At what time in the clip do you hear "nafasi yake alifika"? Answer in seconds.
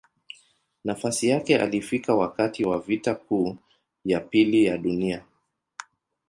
0.83-2.15